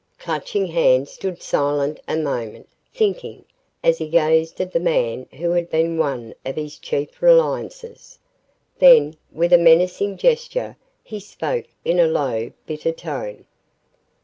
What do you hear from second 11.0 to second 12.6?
he spoke in a low,